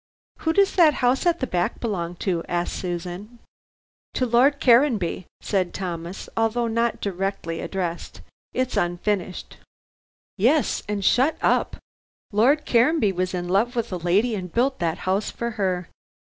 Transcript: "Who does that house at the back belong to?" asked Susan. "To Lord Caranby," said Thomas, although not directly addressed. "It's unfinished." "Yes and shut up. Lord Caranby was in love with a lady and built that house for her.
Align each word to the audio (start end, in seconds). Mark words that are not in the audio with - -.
"Who 0.39 0.51
does 0.53 0.75
that 0.77 0.95
house 0.95 1.27
at 1.27 1.41
the 1.41 1.45
back 1.45 1.79
belong 1.79 2.15
to?" 2.25 2.43
asked 2.49 2.73
Susan. 2.73 3.37
"To 4.15 4.25
Lord 4.25 4.59
Caranby," 4.59 5.27
said 5.41 5.75
Thomas, 5.75 6.27
although 6.35 6.65
not 6.65 6.99
directly 7.01 7.59
addressed. 7.61 8.21
"It's 8.51 8.75
unfinished." 8.77 9.57
"Yes 10.39 10.81
and 10.89 11.05
shut 11.05 11.37
up. 11.43 11.75
Lord 12.33 12.65
Caranby 12.65 13.11
was 13.11 13.35
in 13.35 13.47
love 13.47 13.75
with 13.75 13.91
a 13.93 13.97
lady 13.97 14.33
and 14.33 14.51
built 14.51 14.79
that 14.79 14.97
house 15.05 15.29
for 15.29 15.51
her. 15.51 15.87